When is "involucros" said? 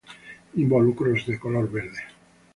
0.55-1.27